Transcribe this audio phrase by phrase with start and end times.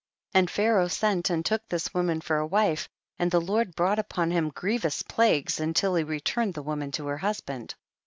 [0.31, 0.41] 21.
[0.41, 4.31] And Pharaoh sent and took this woman for a wife, and the Lord brought upon
[4.31, 7.75] him grievous plagues until he returned the woman to her husband.